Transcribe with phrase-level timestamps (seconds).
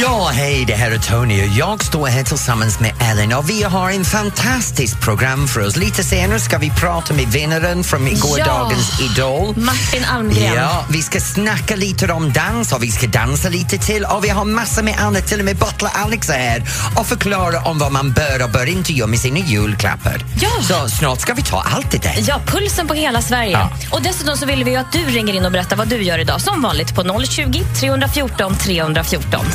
[0.00, 3.62] Ja, hej, det här är Tony och jag står här tillsammans med Ellen och vi
[3.62, 5.76] har en fantastiskt program för oss.
[5.76, 9.56] Lite senare ska vi prata med vinnaren från gårdagens Idol.
[9.56, 10.54] Martin Almgren.
[10.54, 14.28] Ja, vi ska snacka lite om dans och vi ska dansa lite till och vi
[14.28, 15.26] har massor med annat.
[15.26, 16.62] Till och med Butler Alex är här
[16.96, 20.24] och förklarar om vad man bör och bör inte göra med sina julklappar.
[20.40, 20.50] Ja.
[20.62, 22.24] Så snart ska vi ta allt det där.
[22.28, 23.52] Ja, pulsen på hela Sverige.
[23.52, 23.70] Ja.
[23.90, 26.40] Och dessutom så vill vi att du ringer in och berättar vad du gör idag.
[26.40, 29.46] Som vanligt på 020 314 314.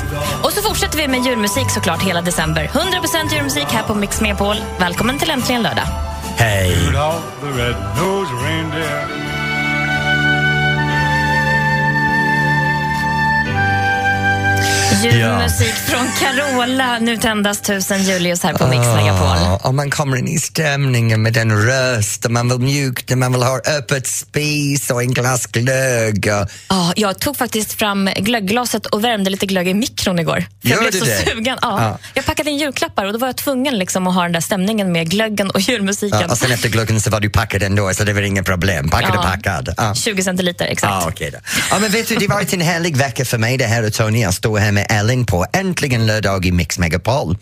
[0.44, 2.72] Och så fortsätter vi med julmusik såklart hela december.
[2.74, 4.56] 100% julmusik här på Mix Megapol.
[4.80, 5.86] Välkommen till Äntligen lördag.
[6.38, 6.78] Hej!
[15.04, 17.00] Julmusik från Carola.
[17.00, 19.28] Nu tändas tusen Julius här på Mix Megapol.
[19.28, 23.32] Ah, och man kommer in i stämningen med den röst och man vill mjukna, man
[23.32, 26.26] vill ha öppet spis och en glass glögg.
[26.70, 30.46] Ja, jag tog faktiskt fram glöggglaset och värmde lite glögg i mikron igår.
[30.62, 31.18] För jag Gör blev så det?
[31.30, 31.58] sugen.
[31.62, 31.82] Ja.
[31.82, 31.98] Ja.
[32.14, 34.92] Jag packade in julklappar och då var jag tvungen liksom att ha den där stämningen
[34.92, 36.20] med glöggen och julmusiken.
[36.22, 38.90] ja, och sen efter glöggen så var du packad ändå så det var inga problem.
[38.90, 39.22] Packad och Ja.
[39.22, 39.74] packad.
[39.78, 39.96] Ja.
[39.96, 40.94] 20 centiliter, exakt.
[40.94, 41.38] Ah, okej då.
[41.72, 43.94] Ja, men vet du, det har varit en härlig vecka för mig det här och
[43.94, 44.22] Tony.
[44.22, 47.38] Jag står här med Ellen på Äntligen lördag i Mix Megapol.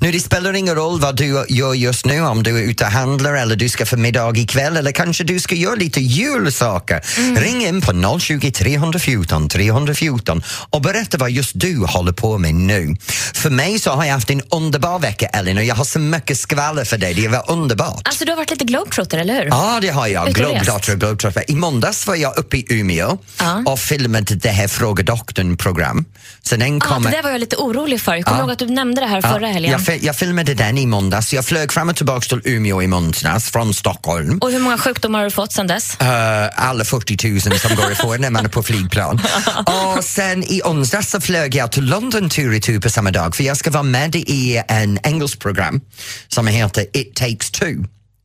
[0.00, 2.90] Nu, det spelar ingen roll vad du gör just nu, om du är ute och
[2.90, 7.00] handlar eller du ska för middag ikväll eller kanske du ska göra lite julsaker.
[7.40, 12.96] Ring in på 020 314 314 och berätta vad just du håller på med nu.
[13.34, 16.38] För mig så har jag haft en underbar vecka Ellen och jag har så mycket
[16.38, 17.14] skvaller för dig.
[17.14, 18.08] Det var underbart.
[18.08, 19.44] Alltså, du har varit lite globetrotter, eller hur?
[19.50, 20.28] Ja, det har jag.
[20.28, 20.50] Ute och.
[20.50, 21.44] Globetrotter, Globetrotter.
[21.50, 23.62] I måndags var jag uppe i Umeå Ja.
[23.66, 26.04] och filmade det här Fråga doktorn-program.
[26.42, 27.10] Så den Ah, kommer...
[27.10, 28.14] det där var jag lite orolig för.
[28.14, 28.42] Jag kommer Ja.
[28.42, 29.80] ihåg att du nämnde det här förra helgen.
[29.86, 31.34] jag, jag filmade den i måndags.
[31.34, 34.38] Jag flög fram och tillbaka till Umeå i måndags från Stockholm.
[34.38, 35.96] Och hur många sjukdomar har du fått sen dess?
[36.00, 39.20] Eh, alla 40 000 som går ifrån när man är på flygplan.
[39.96, 43.36] och sen i onsdags så flög jag till London tur och retur på samma dag
[43.36, 45.80] för jag ska vara med i en engelsk program
[46.28, 47.64] som heter It takes two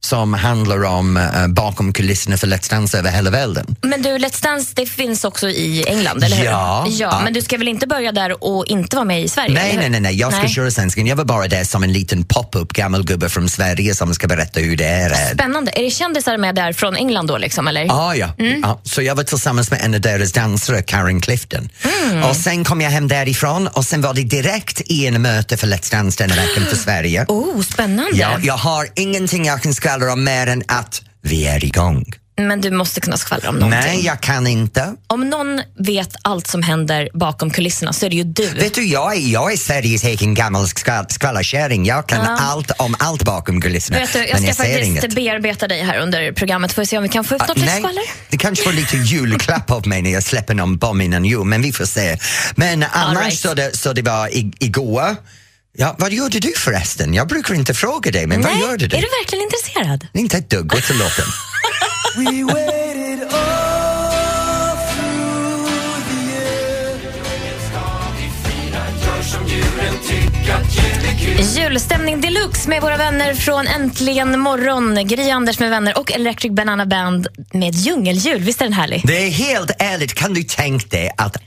[0.02, 3.76] som handlar om eh, bakom kulisserna för Let's Dance över hela världen.
[3.82, 6.46] Men du, Let's Dance det finns också i England, eller hur?
[6.46, 6.86] Ja.
[6.90, 7.08] ja.
[7.12, 7.22] Ja.
[7.24, 9.54] Men du ska väl inte börja där och inte vara med i Sverige?
[9.54, 11.08] Nej, nej, nej, nej, jag ska köra svenskan.
[11.08, 14.60] Jag var bara där som en liten pop-up gammal gubbe från Sverige som ska berätta
[14.60, 15.34] hur det är.
[15.34, 15.72] Spännande.
[15.76, 17.38] Är det kändisar med där från England då?
[17.38, 17.88] Liksom, eller?
[17.90, 18.30] Ah, ja.
[18.62, 18.82] ja.
[18.84, 21.70] Så jag var tillsammans med en av deras dansare, Karen Clifton.
[22.30, 25.68] Och sen kom jag hem därifrån och sen var det direkt i en möte för
[25.68, 27.26] Let's Dance denna veckan för Sverige.
[27.28, 28.18] Oh, spännande.
[28.18, 32.06] Ja, jag har ingenting jag kan skvallra om mer än att vi är igång.
[32.40, 33.80] Men du måste kunna skvallra om någonting.
[33.92, 34.94] Nej, jag kan inte.
[35.08, 38.48] Om någon vet allt som händer bakom kulisserna så är det ju du.
[38.50, 41.86] Vet du, jag är, jag är Sveriges egen gammal skvall- skvallerkärring.
[41.86, 42.38] Jag kan Ja.
[42.42, 44.00] allt om allt bakom kulisserna.
[44.00, 45.16] Vet du, jag men ska jag faktiskt inget.
[45.16, 47.58] bearbeta dig här under programmet för att se om vi kan få ut Ah, något
[47.58, 48.04] litet skvaller.
[48.30, 51.62] det kanske får lite julklapp av mig när jag släpper någon bomb innan jul, men
[51.62, 52.18] vi får se.
[52.56, 53.40] Men annars right.
[53.40, 54.30] så, det, så det var
[54.64, 55.16] igår.
[55.80, 57.14] Ja, vad gjorde du förresten?
[57.14, 58.86] Jag brukar inte fråga dig, men vad Nej, gör du?
[58.86, 60.08] är du verkligen intresserad?
[60.14, 61.26] Inte ett dugg, gå till låten.
[71.58, 75.08] Julstämning deluxe med våra vänner från Äntligen morgon.
[75.08, 78.42] Gry Anders med vänner och Electric Banana Band med djungeljul.
[78.42, 79.02] Visst är den härlig?
[79.06, 81.38] Det är helt ärligt, kan du tänka dig att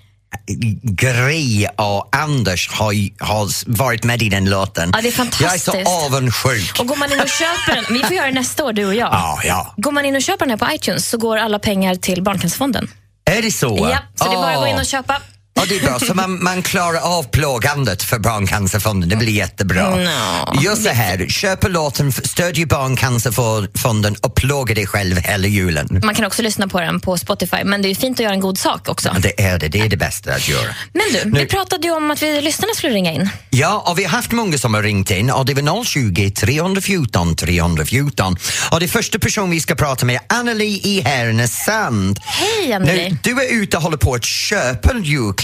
[0.82, 4.90] Gry och Anders har, har varit med i den låten?
[4.94, 5.66] Ja, det är fantastiskt.
[5.66, 6.80] Jag är så avundsjuk.
[6.80, 8.94] Och går man in och köper den, vi får göra det nästa år du och
[8.94, 9.08] jag.
[9.20, 9.74] Ja, ja.
[9.76, 12.90] Går man in och köper den här på iTunes så går alla pengar till Barncancerfonden.
[13.24, 13.78] Är det så?
[13.92, 15.16] Ja, så det är bara att gå in och köpa.
[15.60, 15.98] Ja, det är bra.
[15.98, 19.08] Så man, man klarar av plågandet för Barncancerfonden.
[19.08, 19.90] Det blir jättebra.
[19.96, 26.00] Nå, Gör så här, köp låten, stödj Barncancerfonden och plåga dig själv hela julen.
[26.04, 28.40] Man kan också lyssna på den på Spotify, men det är fint att göra en
[28.40, 29.10] god sak också.
[29.14, 30.74] Ja, Det är det, det är det bästa att göra.
[30.92, 33.28] Men du, Nu- vi pratade ju om att vi lyssnarna skulle ringa in.
[33.50, 37.36] Ja, och vi har haft många som har ringt in och det var 020 314
[37.36, 38.36] 314.
[38.70, 42.20] Och det första person vi ska prata med är Anneli i Härnösand.
[42.22, 43.10] Hej Anneli.
[43.10, 44.92] Nu, du är ute och håller på att köpa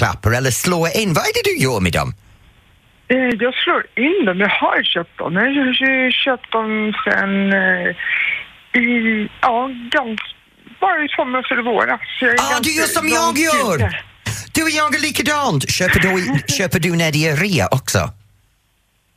[0.06, 1.12] julklappar eller slå in.
[1.12, 2.14] Vad är det du gör med dem?
[3.08, 4.38] Eh, Jag slår in dem.
[4.38, 5.34] Jag har köpt dem.
[5.34, 10.26] Jag har köpt dem sen eh, i, ja, ganska,
[10.80, 12.00] bara i somras eller våras.
[12.20, 14.02] Är Ah, du gör som jag gör!
[14.54, 15.70] Du och jag är likadant.
[15.70, 17.98] Köper du, köper du när det är rea också?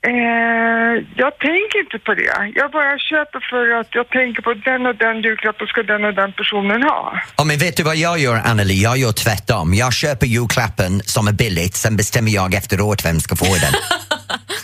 [0.07, 2.51] Eh, jag tänker inte på det.
[2.56, 6.13] Jag bara köper för att jag tänker på den och den julklappen ska den och
[6.13, 7.22] den personen ha.
[7.38, 8.84] Ja, men vet du vad jag gör, Anneli?
[8.84, 9.74] Jag gör tvärtom.
[9.74, 13.74] Jag köper julklappen som är billigt, sen bestämmer jag efteråt vem ska få den.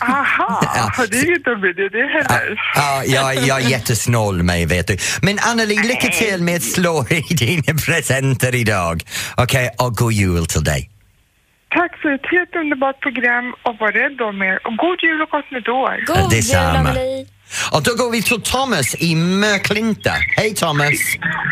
[0.00, 2.60] Aha, det är ju inte med det, det heller.
[2.74, 4.96] Ja, jag, jag är jättesnål med vet du.
[5.22, 9.02] Men Anneli, lycka till med att slå i dina presenter idag.
[9.36, 10.90] Okej, och god jul till dig.
[11.70, 14.66] Tack för ett helt underbart program och var rädd om er.
[14.66, 16.04] Och god jul och gott nytt år.
[16.06, 16.78] God jul, detsamma.
[16.78, 17.26] Anneli.
[17.72, 20.10] Och då går vi till Thomas i Möklinta.
[20.36, 20.98] Hej Thomas!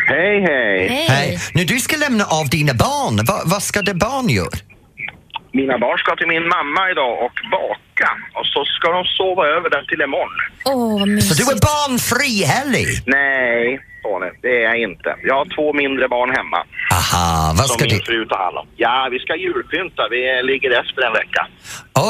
[0.07, 0.87] Hej, hej!
[0.87, 1.05] Hej.
[1.09, 1.39] Hej!
[1.53, 3.25] Nu du ska lämna av dina barn.
[3.25, 4.49] Va, vad ska det barn göra?
[5.53, 8.09] Mina barn ska till min mamma idag och baka.
[8.33, 10.39] Och så ska de sova över där till imorgon.
[10.65, 12.85] Åh, vad Så du är barnfri helg?
[13.05, 15.09] Nej, Tony, det är jag inte.
[15.29, 16.59] Jag har två mindre barn hemma
[16.99, 18.05] Aha, vad som ska min du...
[18.05, 18.67] fru tar hand om.
[18.75, 20.01] Ja, vi ska julpynta.
[20.11, 20.19] Vi
[20.51, 21.41] ligger efter en vecka.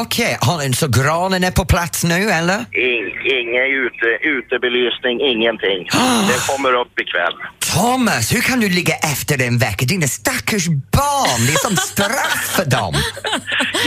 [0.03, 0.73] Okej, okay.
[0.81, 2.59] så granen är på plats nu eller?
[2.89, 3.05] In,
[3.39, 5.79] ingen ute, utebelysning, ingenting.
[6.29, 7.35] Det kommer upp ikväll.
[7.73, 9.83] Thomas, hur kan du ligga efter en vecka?
[9.91, 12.93] Dina stackars barn, det är som straff för dem.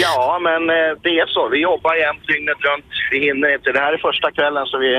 [0.00, 1.48] Ja, men eh, det är så.
[1.48, 2.90] Vi jobbar jämt dygnet runt.
[3.10, 3.72] Vi hinner inte.
[3.72, 4.92] Det här är första kvällen så vi...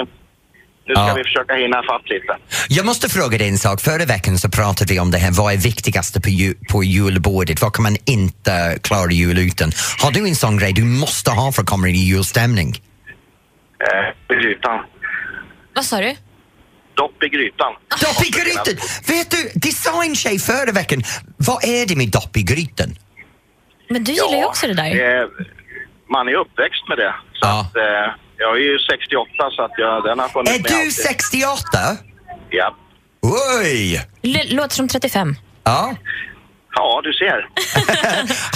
[0.89, 1.13] Nu ska Ja.
[1.13, 2.37] vi försöka hinna fatt lite.
[2.69, 3.81] Jag måste fråga dig en sak.
[3.81, 7.61] Förra veckan så pratade vi om det här, vad är viktigast på, ju, på julbordet?
[7.61, 9.71] Vad kan man inte klara jul utan?
[10.01, 12.69] Har du en sån grej du måste ha för att komma in i julstämning?
[13.87, 14.79] Eh, grytan.
[15.75, 16.15] Vad sa du?
[16.93, 17.73] Dopp i grytan.
[18.01, 18.73] Dopp i grytan!
[19.07, 21.03] Vet du, det sa en tjej förra veckan.
[21.37, 22.95] Vad är det med dopp i grytan?
[23.89, 25.21] Men du gillar ju också det där.
[25.21, 25.27] eh,
[26.11, 27.13] man är uppväxt med det.
[27.33, 27.61] Så Ja.
[27.61, 30.75] att, eh, jag är ju 68 så att jag, den har funnits Är med du
[30.75, 30.93] alltid.
[30.93, 31.97] 68?
[32.49, 32.75] Ja.
[33.21, 34.05] Oj!
[34.23, 35.35] L- låter som 35.
[35.63, 35.95] Ja.
[36.75, 37.47] ja, du ser.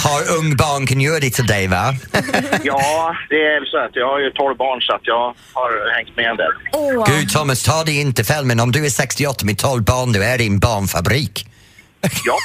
[0.08, 1.94] Har ung barn kan göra det till dig va?
[2.62, 6.16] Ja, det är så att jag har ju 12 barn så att jag har hängt
[6.16, 6.52] med en del.
[6.72, 10.12] Åh, Gud Thomas, ta dig inte fel men om du är 68 med 12 barn,
[10.12, 11.46] du är i en barnfabrik.
[12.24, 12.36] Ja,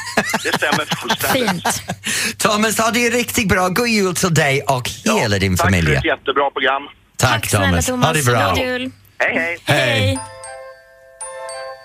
[0.43, 1.67] det stämmer fullständigt.
[1.67, 2.37] fint.
[2.37, 3.69] Thomas, ha det riktigt bra.
[3.69, 5.85] God jul till dig och hela din Tack familj.
[5.87, 6.83] för ett jättebra program.
[7.19, 8.05] Tack snälla Thomas.
[8.05, 8.49] Ha det bra.
[8.49, 8.91] God jul.
[9.19, 9.59] Hej, hej!
[9.65, 10.19] Hej.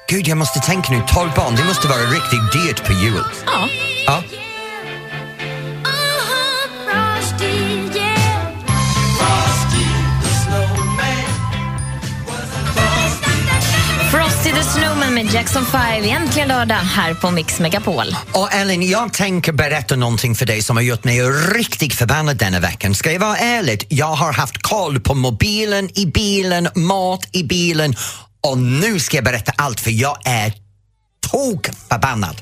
[0.09, 3.25] Gud, jag måste tänka nu, 12 barn, det måste vara riktigt dyrt på jul.
[3.47, 3.69] Ja.
[4.07, 4.23] Ja.
[14.11, 16.05] Frosty the Snowman med Jackson 5.
[16.05, 18.17] Äntligen lördag här på Mix Megapol.
[18.33, 21.23] Och Ellen, jag tänker berätta någonting för dig som har gjort mig
[21.55, 22.95] riktigt förbannad denna veckan.
[22.95, 27.95] Ska jag vara ärlig, jag har haft koll på mobilen i bilen, mat i bilen
[28.41, 30.53] och nu ska jag berätta allt för jag är
[31.31, 32.37] tok förbannad.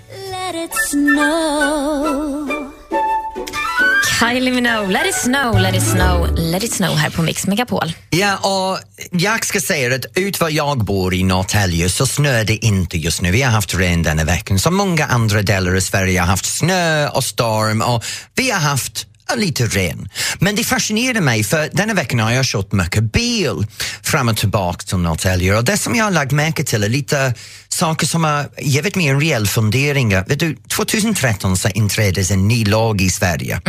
[4.06, 7.92] Kylie Minogue, Let it snow, let it snow, let it snow här på Mix Megapol.
[8.10, 8.78] Ja, och
[9.10, 13.22] jag ska säga att ut var jag bor i Norrtälje så snöar det inte just
[13.22, 13.30] nu.
[13.30, 14.58] Vi har haft regn denna veckan.
[14.58, 18.04] Som många andra delar av Sverige har haft snö och storm och
[18.34, 19.06] vi har haft
[19.36, 20.08] lite ren.
[20.38, 23.66] Men det fascinerar mig för denna veckan har jag kört mycket bil
[24.02, 27.34] fram och tillbaka till Norrtälje och det som jag har lagt märke till är lite
[27.72, 30.08] saker som har givit mig en rejäl fundering.
[30.08, 33.60] Vet du, 2013 så inträddes en ny lag i Sverige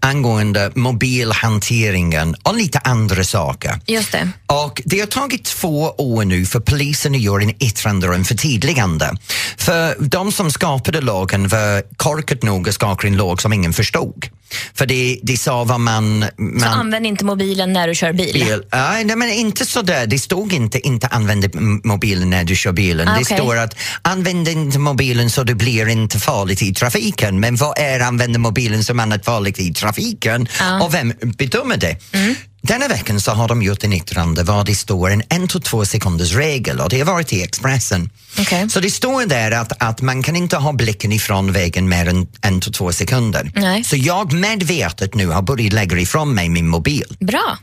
[0.00, 3.80] angående mobilhanteringen och lite andra saker.
[3.86, 4.28] Just det.
[4.46, 8.24] Och det har tagit två år nu för polisen att göra en yttrande och en
[8.24, 9.10] förtydligande.
[9.56, 14.28] För de som skapade lagen var korkat nog att skapa en lag som ingen förstod.
[14.74, 16.24] För det, det sa vad man...
[16.36, 18.32] Så man använd inte mobilen när du kör bil.
[18.32, 18.62] bil.
[18.72, 20.06] Nej, nej, men inte så där.
[20.06, 21.54] Det stod inte inte använd
[21.84, 23.08] mobilen när du kör bilen.
[23.08, 23.24] Ah, okej.
[23.44, 27.40] Står att använd inte mobilen så du blir inte farligt i trafiken.
[27.40, 30.48] Men vad är använda mobilen som annat farligt i trafiken?
[30.60, 30.82] Ja.
[30.82, 31.96] Och vem bedömer det?
[32.12, 32.34] Mm.
[32.66, 35.84] Denna veckan så har de gjort en yttrande var det står en en till två
[35.84, 38.10] sekunders regel och det har varit i Expressen.
[38.40, 38.70] Okej.
[38.70, 42.26] Så det står där att, att man kan inte ha blicken ifrån vägen mer än
[42.40, 43.52] en till två sekunder.
[43.54, 43.84] Nej.
[43.84, 47.16] Så jag medvetet nu har börjat lägga ifrån mig min mobil.
[47.20, 47.58] Bra.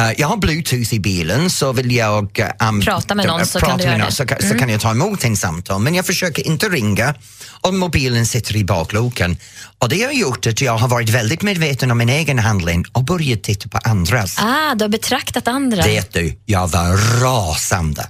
[0.00, 3.78] Uh, jag har bluetooth i bilen så vill jag um, Prata med någon så prata
[3.78, 4.58] kan med någon, så, kan- så Mm.
[4.58, 7.14] kan jag ta emot en samtal men jag försöker inte ringa
[7.60, 9.36] och mobilen sitter i bakluckan.
[9.78, 13.04] Och det har gjort att jag har varit väldigt medveten om min egen handling och
[13.04, 14.33] börjat titta på andras.
[14.36, 15.82] Ah, du har betraktat andra.
[15.82, 18.08] Vet du, jag var rasande.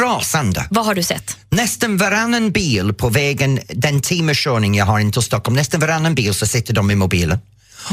[0.00, 0.66] Rasande.
[0.70, 1.36] Vad har du sett?
[1.50, 6.34] Nästan varannan bil på vägen, den timmerkörning jag har in till Stockholm, nästan varannan bil
[6.34, 7.38] så sitter de i mobilen.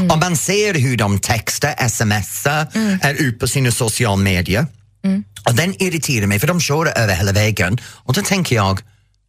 [0.09, 2.67] Och man ser hur de textar, smsar,
[3.01, 4.65] är ute på sina sociala medier.
[5.45, 7.77] Och den irriterar mig för de kör över hela vägen.
[7.85, 8.79] Och då tänker jag,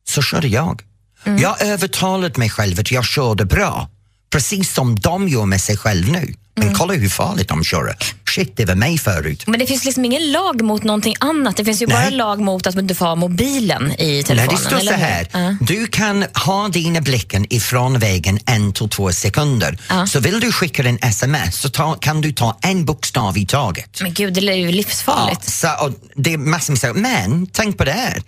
[0.09, 0.83] så körde jag.
[1.25, 3.89] Jag har övertalat mig själv att jag körde bra.
[4.31, 6.35] Precis som de gör med sig själv nu.
[6.67, 7.97] Men kolla hur farligt de kör.
[8.35, 9.45] Shit, det var mig förut.
[9.47, 11.57] Men det finns liksom ingen lag mot någonting annat.
[11.57, 12.11] Det finns ju bara Nej.
[12.11, 14.55] lag mot att du inte får ha mobilen i Nej, telefonen.
[14.57, 15.29] det står så eller här.
[15.33, 15.57] Ja.
[15.61, 19.79] Du kan ha dina blicken ifrån vägen en till två sekunder.
[19.89, 20.07] Ja.
[20.07, 24.01] Så vill du skicka en sms så ta, kan du ta en bokstav i taget.
[24.03, 25.51] Men gud, det är ju livsfarligt.
[25.51, 27.01] så, och det är massor med saker.
[27.01, 28.23] Men tänk på det här.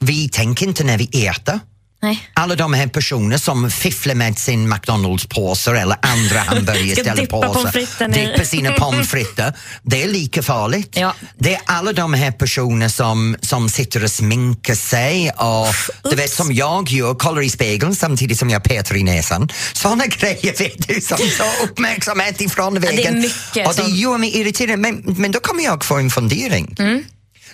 [0.00, 1.60] Vi tänker inte när vi äter.
[2.02, 2.28] Nej.
[2.34, 6.94] Alla de här personer som fifflar med sin McDonalds-påsar eller andra i.
[6.94, 9.54] Dippar sina pommes frites.
[9.82, 10.96] Det är lika farligt.
[10.96, 11.14] Ja.
[11.38, 15.74] Det är alla de här personer som, som sitter och sminkar sig och
[16.10, 19.48] du vet som jag gör, kollar i spegeln samtidigt som jag petar i näsan.
[19.72, 23.20] Såna grejer vet du som tar uppmärksamhet ifrån det är vägen.
[23.20, 24.78] mycket och det som- gör mig irriterad.
[24.78, 26.76] Men, men då kommer jag få en fundering.
[26.78, 27.04] Mm.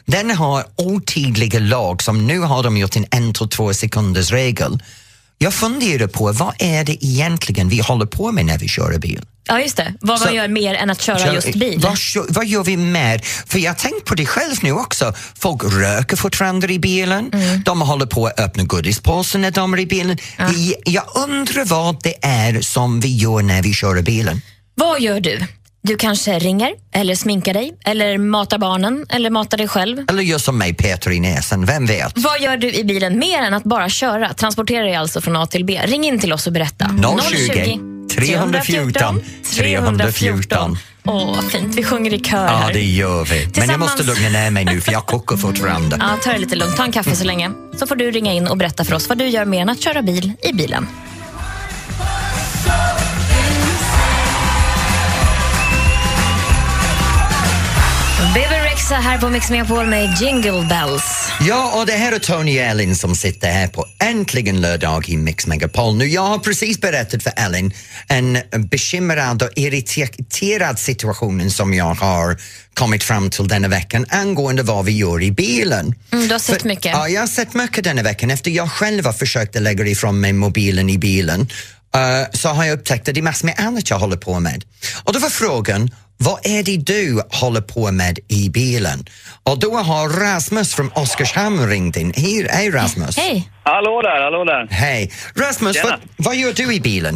[0.09, 4.83] Den har otydliga lag som nu har de gjort en en till två sekunders regel.
[5.39, 9.21] Jag funderar på vad är det egentligen vi håller på med när vi kör bil?
[9.49, 9.95] Ja, just det.
[10.01, 11.81] Vad man gör mer än att köra Kör- just bil.
[11.81, 11.97] Vad,
[12.29, 13.19] vad gör vi mer?
[13.47, 15.15] För jag tänkt på det själv nu också.
[15.39, 17.31] Folk röker fortfarande i bilen.
[17.33, 17.63] Mm.
[17.63, 20.19] De håller på att öppna godispåsen när de är i bilen.
[20.39, 24.41] Jag, jag undrar vad det är som vi gör när vi kör bilen.
[24.75, 25.41] Vad gör du?
[25.83, 30.05] Du kanske ringer, eller sminkar dig, eller matar barnen, eller matar dig själv.
[30.11, 32.13] Eller gör som mig, Peter i näsan, vem vet?
[32.19, 34.35] Vad gör du i bilen mer än att bara köra?
[34.35, 35.81] Transportera dig alltså från A till B.
[35.85, 36.91] Ring in till oss och berätta.
[37.31, 37.79] 020
[38.15, 39.23] 314
[39.57, 40.79] 314.
[41.05, 41.75] Åh, vad fint.
[41.75, 42.73] Vi sjunger i kör Ja, här.
[42.73, 43.31] det gör vi.
[43.35, 45.97] Men jag Tillsammans- måste lugna ner mig nu för jag kokar fortfarande.
[46.01, 46.77] Ja, ta det lite lugnt.
[46.77, 47.51] Ta en kaffe så länge.
[47.79, 49.81] Så får du ringa in och berätta för oss vad du gör mer än att
[49.81, 50.87] köra bil i bilen.
[58.89, 61.29] Rexa här på Mix Megapol med Jingle Bells.
[61.41, 65.47] Ja, och det här är Tony Elin som sitter här på Äntligen lördag i Mix
[65.47, 65.97] Megapol.
[65.97, 67.75] Nu, jag har precis berättat för Elin
[68.09, 68.39] en
[68.71, 72.37] bekymrad och irriterad situation som jag har
[72.75, 75.95] kommit fram till denna veckan angående vad vi gör i bilen.
[76.13, 76.93] Mm, du har sett För- mycket.
[76.93, 78.31] Ja, jag har sett mycket denna veckan.
[78.31, 81.41] Efter jag själv har försökt att lägga ifrån mig mobilen i bilen
[81.95, 84.65] eh, så har jag upptäckt att det är massor med annat jag håller på med.
[85.05, 85.91] Och då var frågan,
[86.27, 88.99] vad är det du håller på med i bilen?
[89.51, 92.13] Och då har Rasmus från Oskarshamn ringt in.
[92.17, 93.17] Hej, hej Rasmus!
[93.19, 93.49] Hej!
[93.63, 94.67] Hallå där, hallå där.
[94.71, 95.11] Hej!
[95.37, 97.15] Rasmus, vad, vad gör du i bilen?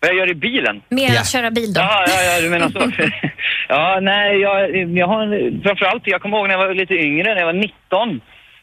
[0.00, 0.80] Vad jag gör i bilen?
[0.88, 1.20] Mer Ja.
[1.20, 1.80] att köra bil då?
[1.80, 2.78] Ja, ja, ja, du menar så.
[3.68, 4.56] ja, nej, jag,
[4.98, 7.52] jag har en- framförallt, jag kommer ihåg när jag var lite yngre, när jag var
[7.52, 8.20] 19.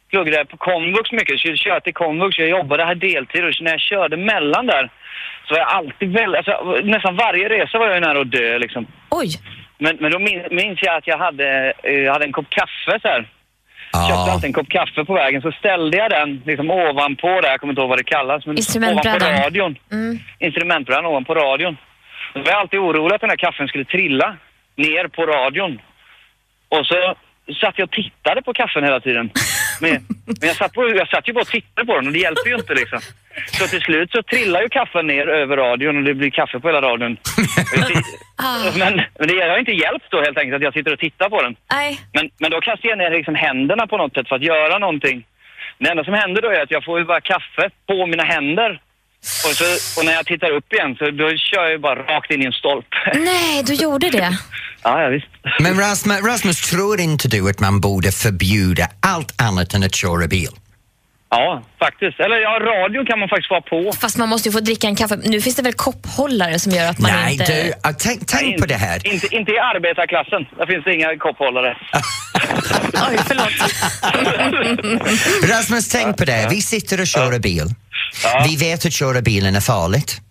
[0.10, 3.54] Pluggade jag på komvux mycket, så jag körde till komvux, jag jobbade här deltid och
[3.62, 4.90] när jag körde mellan där
[5.48, 8.88] så var jag alltid väldigt, alltså, nästan varje resa var jag nära att dö liksom.
[9.10, 9.30] Oj!
[9.78, 13.00] Men, men då min, minns jag att jag hade, eh, jag hade en kopp kaffe
[13.02, 13.30] så här.
[13.94, 17.50] Köpte Ja, alltid en kopp kaffe på vägen, så ställde jag den liksom ovanpå där,
[17.50, 18.56] jag kommer inte ihåg vad det kallas, men
[18.92, 19.78] ovanpå radion.
[19.92, 20.20] Mm.
[20.40, 21.78] Instrumentbrädan ovanpå radion.
[22.34, 24.38] Då var jag alltid orolig att den här kaffen skulle trilla
[24.76, 25.82] ner på radion.
[26.70, 27.16] Och så
[27.62, 29.32] satt jag och tittade på kaffen hela tiden.
[29.82, 29.92] Men,
[30.26, 32.50] men jag, satt på, jag satt ju bara och tittade på den och det hjälper
[32.50, 33.00] ju inte liksom.
[33.58, 36.68] Så till slut så trillar ju kaffen ner över radion och det blir kaffe på
[36.68, 37.18] hela radion.
[38.82, 41.42] Men, men det har inte hjälpt då helt enkelt att jag sitter och tittar på
[41.42, 41.56] den.
[41.72, 42.00] Nej.
[42.14, 45.26] Men, men då kastar jag ner liksom händerna på något sätt för att göra någonting.
[45.80, 48.82] Det enda som händer då är att jag får ju bara kaffe på mina händer.
[49.46, 52.42] Och, så, och när jag tittar upp igen så då kör jag bara rakt in
[52.42, 52.98] i en stolpe.
[53.16, 54.38] Nej, du gjorde det.
[54.84, 55.28] ja, ja, visst.
[55.60, 60.28] men Rasmus, Rasmus, tror inte du att man borde förbjuda allt annat än att köra
[60.28, 60.50] bil?
[61.30, 62.20] Ja, faktiskt.
[62.20, 63.92] Eller ja, radion kan man faktiskt vara på.
[64.00, 65.16] Fast man måste ju få dricka en kaffe.
[65.24, 67.64] Nu finns det väl kopphållare som gör att man Nej, inte...
[67.64, 69.08] du, ah, tänk, tänk på det här.
[69.14, 70.46] Inte, inte i arbetarklassen.
[70.58, 71.78] Där finns det inga kopphållare.
[73.10, 73.52] Oj, förlåt.
[75.50, 76.48] Rasmus, tänk på det.
[76.50, 77.64] Vi sitter och kör bil.
[78.48, 80.22] Vi vet att köra bilen är farligt.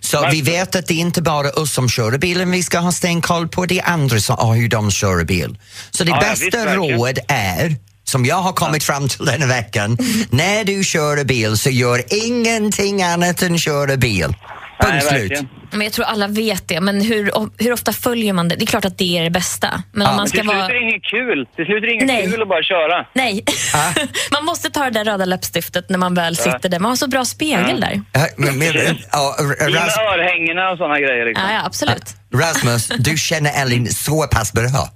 [0.00, 2.92] Så vi vet att det är inte bara oss som kör bilen vi ska ha
[2.92, 5.58] stenkoll på, det är andra som har hur de kör bil.
[5.90, 6.98] Så det Ja, ja, bästa visst, verkligen.
[6.98, 7.76] råd är,
[8.14, 9.98] som jag har kommit fram till den veckan,
[10.30, 14.34] när du kör bil så gör ingenting annat än köra bil.
[14.82, 15.20] Nej, Punkt slut.
[15.22, 15.48] verkligen.
[15.70, 16.80] Men jag tror alla vet det.
[16.80, 18.56] Men hur, hur ofta följer man det?
[18.56, 19.82] Det är klart att det är det bästa.
[19.92, 20.64] Men Ja, om man Till ska slut vara...
[20.68, 21.46] är det inget kul.
[21.56, 22.30] Till slut är det inget Nej.
[22.30, 23.06] kul att bara köra.
[23.12, 23.44] Nej.
[24.32, 26.78] man måste ta det där röda läppstiftet när man väl sitter där.
[26.78, 28.00] Man har så bra spegel där.
[28.12, 28.68] Ja, men- men-
[29.12, 31.44] ja, I med Ras- örhängena och såna grejer liksom.
[31.48, 32.04] Ja, ja, absolut.
[32.34, 34.88] Rasmus, du känner Ellen så pass bra.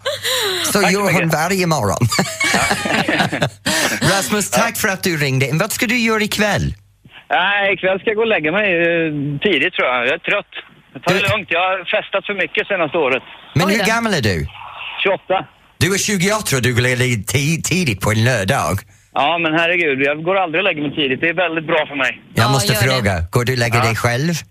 [0.72, 2.08] Så Tack gör hon varje morgon.
[4.10, 5.48] Rasmus, tack för att du ringde.
[5.52, 6.74] Vad ska du göra ikväll?
[7.30, 9.08] Nej, ikväll ska jag gå och lägga mig eh,
[9.46, 10.06] tidigt tror jag.
[10.06, 10.52] Jag är trött.
[10.92, 11.48] Jag tar det lugnt.
[11.50, 13.22] Jag har festat för mycket senaste året.
[13.54, 14.46] Men hur gammal är du?
[15.02, 15.46] 28.
[15.78, 18.74] Du är 28 och du går och lägger dig ti- tidigt på en lördag.
[19.14, 19.98] Ja, men herregud.
[20.02, 21.20] Jag går aldrig och lägger mig tidigt.
[21.20, 22.12] Det är väldigt bra för mig.
[22.34, 22.78] Jag Ja, måste det.
[22.78, 23.84] fråga, går du och lägger Ja.
[23.84, 24.32] dig själv?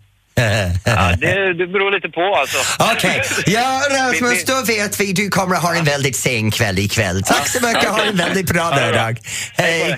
[0.85, 2.57] Ja, det, det beror lite på alltså.
[2.93, 5.13] Okej, ja Rasmus, då vet vi.
[5.13, 7.23] Du kommer att ha en väldigt sen kväll ikväll.
[7.23, 9.17] Tack så mycket, ha en väldigt bra lördag.
[9.57, 9.97] Hej!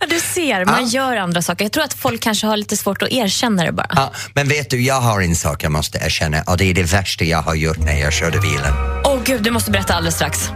[0.00, 1.64] Ja, du ser, man gör andra saker.
[1.64, 3.88] Jag tror att folk kanske har lite svårt att erkänna det bara.
[3.94, 6.82] Ja, men vet du, jag har en sak jag måste erkänna och det är det
[6.82, 8.72] värsta jag har gjort när jag körde bilen.
[9.04, 10.50] Åh gud, du måste berätta alldeles strax.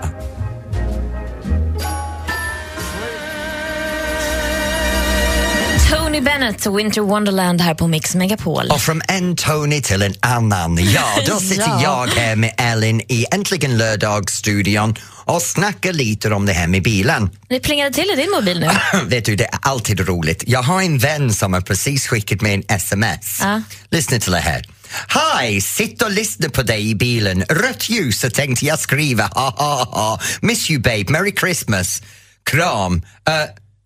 [6.10, 8.66] Tony Bennett, Winter Wonderland här på Mix Megapol.
[8.70, 10.78] Och från en Tony till en annan.
[10.92, 11.82] Ja, då sitter Ja.
[11.82, 17.30] jag här med Ellen i Äntligen lördag-studion och snackar lite om det här med bilen.
[17.48, 18.68] Det plingade till i din mobil nu.
[19.04, 20.44] Vet du, det är alltid roligt.
[20.46, 23.38] Jag har en vän som har precis skickat mig en sms.
[23.42, 23.62] Ja.
[23.90, 24.64] Lyssna till det här.
[25.08, 27.42] Hej, sitt och lyssna på dig i bilen.
[27.48, 30.20] Rött ljus så tänkte jag skriva ha ha ha.
[30.40, 32.02] Miss you babe, Merry Christmas.
[32.50, 32.94] Kram.
[32.94, 33.02] Uh,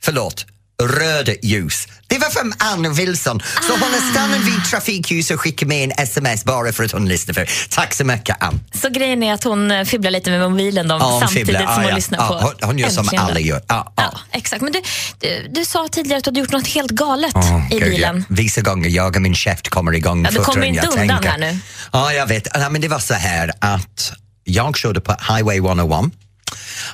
[0.03, 0.47] förlåt.
[0.83, 1.87] Röda ljus.
[2.07, 3.41] Det var från Ann Wilson.
[3.63, 7.09] Så hon har stannat vid trafikljus och skickat mig en sms bara för att hon
[7.09, 7.51] lyssnar för.
[7.71, 8.61] Tack så mycket Ann.
[8.83, 11.61] Så grejen är att hon eh, fibblar lite med mobilen då, Ja, samtidigt fibblar.
[11.61, 11.95] som Ja, hon ja.
[11.97, 13.63] lyssnar Ja, på hon- hon gör som alla gör.
[13.69, 13.93] Ja.
[13.97, 14.63] Ja, exakt.
[14.63, 14.81] Men du,
[15.21, 18.17] du, du sa tidigare att du hade gjort något helt galet Åh, i bilen.
[18.29, 18.35] Ja.
[18.37, 21.29] Vissa gånger jag och min käft kommer igång Ja, du kommer inte undan tänker.
[21.31, 21.59] här nu.
[21.93, 22.49] Ja, jag vet.
[22.55, 24.13] Ja, men det var så här att
[24.45, 26.05] jag körde på Highway 101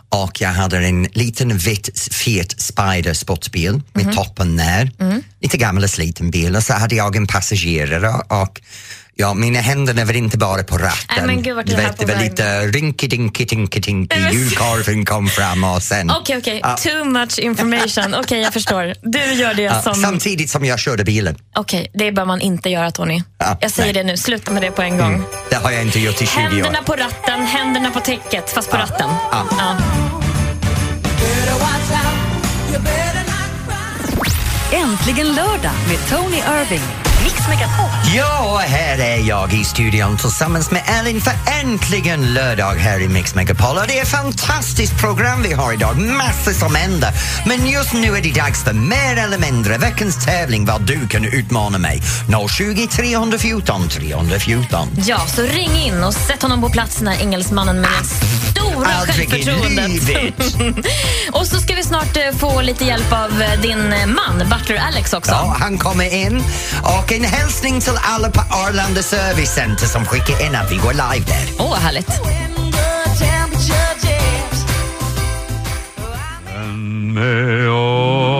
[0.09, 3.83] och jag hade en liten vitt fet Spider sportbil Mhm.
[3.93, 4.91] med toppen ner.
[5.01, 5.23] Mm.
[5.41, 8.61] Lite gammal och sliten bil och så hade jag en passagerare och
[9.21, 11.17] Ja, mina händer var inte bara på ratten.
[11.17, 14.21] Nej, men gud, vart är du det här vet, på det var lite rinky-dinky-tinky-tinky, Nej,
[14.21, 16.11] men- julkorven kom fram och sen...
[16.21, 16.61] Okej, okej.
[16.63, 16.77] Ja.
[16.77, 18.15] Too much information.
[18.15, 18.95] Okej, jag förstår.
[19.03, 19.95] Du gör det Ja, som...
[19.95, 21.37] Samtidigt som jag körde bilen.
[21.57, 23.23] Okej, det bör man inte göra, Tony.
[23.39, 24.03] Ja, jag säger nej.
[24.05, 24.17] det nu.
[24.17, 25.23] Sluta med det på en gång.
[25.51, 26.43] Det har jag inte gjort i 20 år.
[26.49, 29.11] Händerna på ratten, händerna på täcket, fast på ratten.
[29.31, 29.47] Ja.
[29.59, 29.77] Ja.
[34.73, 37.10] Äntligen lördag med Tony Irving.
[37.31, 37.91] Mix Megapol.
[38.17, 41.33] Ja, här är jag i studion tillsammans med Elin för
[41.63, 43.77] äntligen lördag här i Mix Megapol.
[43.77, 47.11] Och det är ett fantastiskt program vi har idag, massor som händer.
[47.47, 51.25] Men just nu är det dags för mer eller mindre veckans tävling vad du kan
[51.25, 52.03] utmana mig.
[52.51, 54.89] 020 314 314.
[55.07, 60.87] ja, så ring in och sätt honom på plats när engelsmannen med det stora självförtroendet.
[61.33, 64.77] och så ska vi snart eh, få lite hjälp av eh, din eh, man, Butler
[64.77, 65.33] Alex också.
[65.33, 66.43] Ja, han kommer in.
[66.83, 70.93] Och en hälsning till alla på Arlanda Service Center som skickar in att vi går
[70.93, 71.47] live där.
[71.59, 72.11] Åh, härligt.
[76.63, 78.40] And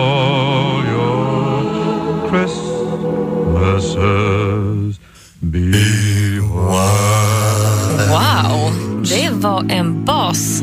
[9.41, 10.61] var en bas.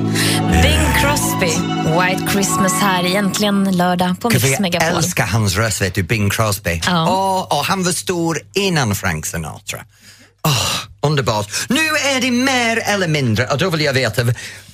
[0.62, 1.52] Bing Crosby,
[2.00, 4.88] White Christmas här egentligen lördag på Mix jag Megapol.
[4.96, 6.80] älskar hans röst, vet du, Bing Crosby.
[6.86, 7.06] Ja.
[7.10, 9.78] Åh, och han var stor innan Frank Sinatra.
[10.46, 10.66] Åh,
[11.00, 11.46] underbart.
[11.68, 14.22] Nu är det mer eller mindre, och då vill jag veta,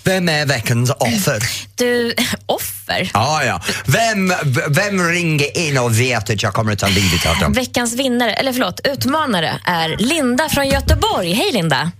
[0.03, 1.43] vem är veckans offer?
[1.75, 2.15] Du,
[2.47, 3.11] offer?
[3.15, 3.61] Ja, ja.
[3.87, 4.33] Vem,
[4.69, 7.53] vem ringer in och vet att jag kommer att ta livet av dem?
[7.53, 11.33] Veckans vinnare, eller förlåt, utmanare är Linda från Göteborg.
[11.33, 11.91] Hej Linda!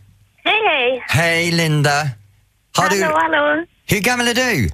[1.09, 1.45] Hej, hej!
[1.45, 2.09] Hej Linda!
[2.77, 3.65] Har Hallå, du, hallå!
[3.87, 4.71] hur gammal är du?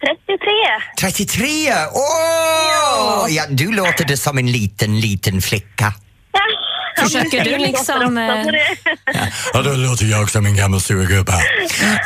[0.00, 0.48] 33.
[1.00, 1.44] 33?
[1.94, 3.26] Åh!
[3.28, 5.92] Ja, du låter det som en liten, liten flicka.
[6.32, 6.40] Ja.
[7.02, 8.24] Försöker du liksom, eh,
[9.52, 11.32] Ja, då låter jag som en gammal surgubbe.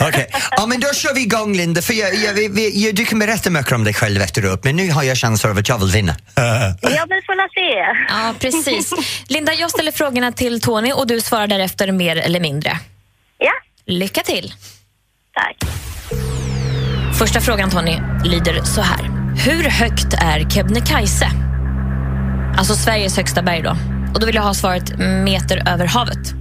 [0.00, 1.82] Okej, ja, men då kör vi igång Linda.
[1.82, 4.76] För jag, jag, vi, vi, jag, du kan berätta mycket om dig själv efteråt, men
[4.76, 6.16] nu har jag chansen över att jag vill vinna.
[6.36, 6.74] Ja,
[7.08, 8.02] vi får la se.
[8.08, 8.92] Ja, precis.
[9.28, 12.78] Linda, jag ställer frågorna till Tony och du svarar därefter mer eller mindre.
[13.86, 14.52] Lycka till!
[15.34, 15.56] tack.
[17.18, 19.10] Första frågan Tony lyder så här.
[19.46, 21.26] Hur högt är Kebnekaise?
[22.56, 23.76] Alltså Sveriges högsta berg då.
[24.14, 26.34] Och då vill jag ha svaret meter över havet.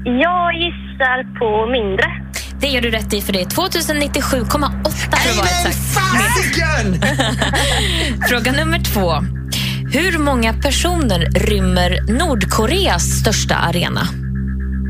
[0.05, 0.88] Jag gissar
[1.39, 2.05] på mindre.
[2.61, 5.79] Det gör du rätt i, för det är 2097,8 för att vara exakt.
[8.29, 9.13] Fråga nummer två.
[9.93, 14.09] Hur många personer rymmer Nordkoreas största arena?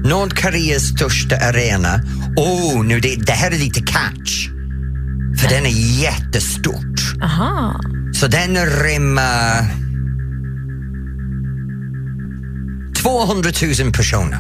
[0.05, 2.01] Nordkoreas största arena.
[2.37, 4.49] Oh, nu det, det här är lite catch.
[5.41, 7.23] För den är jättestort.
[7.23, 7.81] Aha.
[8.15, 9.65] Så den rymmer
[13.03, 14.39] 200 000 personer.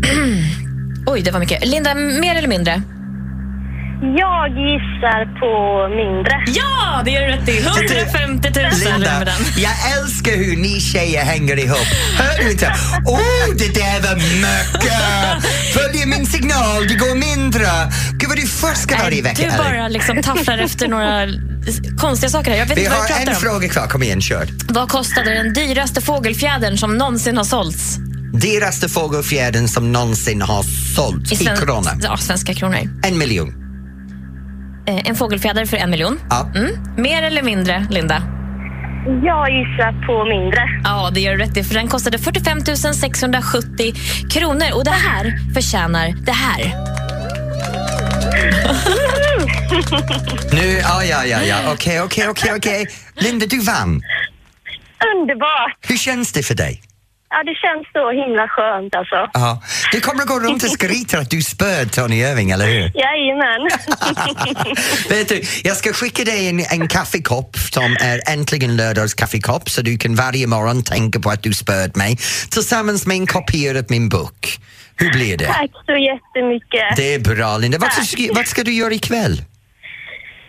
[1.06, 1.66] Oj, det var mycket.
[1.66, 2.82] Linda, mer eller mindre?
[4.02, 5.50] Jag gissar på
[5.96, 6.32] mindre.
[6.46, 7.58] Ja, det är rätt i.
[7.58, 11.86] 150 000 Linda, jag älskar hur ni tjejer hänger ihop.
[12.18, 12.66] Hör du inte?
[13.06, 15.44] Oh, det där var mycket!
[15.74, 17.66] Följer min signal, det går mindre.
[18.12, 21.26] Gud vad du fuskar varje vecka, du bara liksom tafflar efter några
[21.98, 22.58] konstiga saker här.
[22.58, 23.42] Jag vet Vi inte vad har jag pratar en om.
[23.60, 24.46] fråga kvar, kom igen kör.
[24.68, 27.96] Vad kostade den dyraste fågelfjädern som någonsin har sålts?
[28.32, 30.62] Dyraste fågelfjädern som någonsin har
[30.96, 31.90] sålts i, sven- krona.
[32.02, 32.78] Ja, svenska kronor.
[33.06, 33.54] En miljon.
[34.88, 36.20] Eh, en fågelfjäder för en miljon.
[36.30, 36.50] Ja.
[36.54, 36.70] Mm.
[36.96, 38.22] Mer eller mindre, Linda?
[39.06, 40.60] Jag gissar på mindre.
[40.84, 42.60] Ja, det gör du rätt i, för den kostade 45
[42.94, 43.94] 670
[44.30, 44.66] kronor.
[44.74, 46.74] Och det här förtjänar det här.
[50.52, 52.86] Nu, ja, ja, ja, ja, okej, okej, okej, okej.
[53.16, 54.02] Linda, du vann.
[55.14, 55.76] Underbart!
[55.88, 56.82] Hur känns det för dig?
[57.32, 59.30] Ja, det känns så himla skönt alltså.
[59.32, 59.62] Ja.
[59.92, 62.92] Du kommer att gå runt och skryta att du spöd Tony Irving, eller hur?
[62.94, 63.68] Jajamän.
[65.08, 69.82] Vet du, jag ska skicka dig en, en kaffekopp som är äntligen lördags kaffekopp så
[69.82, 72.16] du kan varje morgon tänka på att du spöd mig
[72.50, 74.58] tillsammans med en kopia av min bok.
[74.96, 75.46] Hur blir det?
[75.46, 76.96] Tack så jättemycket.
[76.96, 77.78] Det är bra Linda.
[77.78, 79.42] Vad ska, vad ska du göra ikväll?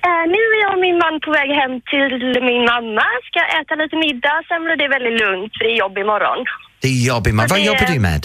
[0.08, 2.14] Eh, nu är jag och min man på väg hem till
[2.50, 3.06] min mamma.
[3.30, 6.40] Ska äta lite middag, sen blir det väldigt lugnt för det är jobb imorgon.
[6.82, 7.02] Det är
[7.34, 8.22] men Ja, vad det- jobbar du med?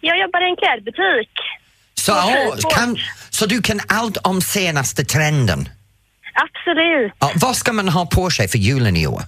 [0.00, 1.32] Jag jobbar i en klädbutik.
[1.94, 2.12] Så,
[2.52, 2.72] sjukvård.
[2.74, 2.96] kan,
[3.30, 5.68] så du kan allt om senaste trenden?
[6.46, 7.12] Absolut.
[7.18, 9.22] Ja, vad ska man ha på sig för julen i år?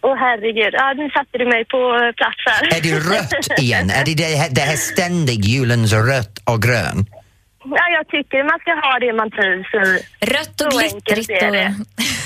[0.00, 2.76] Åh herregud, ja, nu satte du mig på eh, plats här.
[2.78, 3.90] Är det rött igen?
[3.90, 7.06] Är det det här, det här ständig julens rött och grön?
[7.70, 9.86] Ja, jag tycker man ska ha det man trivs i.
[10.26, 11.30] Rött och glittrigt.
[11.30, 11.74] enkelt är det.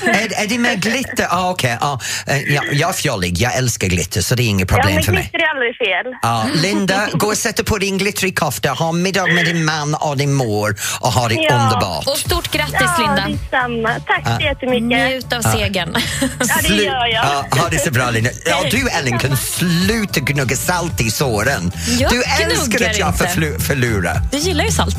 [0.06, 1.26] Är, är det med glitter?
[1.30, 1.78] Ah, okej.
[1.80, 4.94] ah, eh, ja, jag är fjollig, jag älskar glitter så det är inget Ja, problem
[4.94, 5.22] men för mig.
[5.22, 6.14] glitter är aldrig fel.
[6.22, 10.16] Ja, Linda, gå och sätta på din glittriga kofta, ha middag med din man och
[10.16, 11.54] din mor och ha det Ja.
[11.64, 12.06] underbart.
[12.06, 13.38] och stort grattis, Ja, Linda.
[13.42, 13.90] detsamma.
[14.06, 14.82] Tack så jättemycket.
[14.88, 15.96] Njut av segern.
[16.20, 17.24] Ja, det gör jag.
[17.24, 18.30] Ja, ha det så bra Linda.
[18.46, 21.72] Ja, du Ellen kan sluta gnugga salt i såren.
[21.98, 23.16] Jag du älskar att jag
[23.62, 24.20] förlorar.
[24.32, 24.96] Du gillar ju salt.